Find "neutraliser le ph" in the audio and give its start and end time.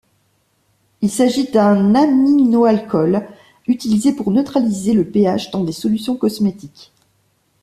4.31-5.51